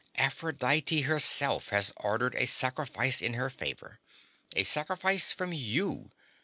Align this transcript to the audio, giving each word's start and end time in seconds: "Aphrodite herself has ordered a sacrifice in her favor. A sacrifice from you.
"Aphrodite 0.15 1.01
herself 1.01 1.69
has 1.69 1.93
ordered 1.95 2.33
a 2.33 2.47
sacrifice 2.47 3.21
in 3.21 3.35
her 3.35 3.51
favor. 3.51 3.99
A 4.55 4.63
sacrifice 4.63 5.31
from 5.31 5.53
you. 5.53 6.09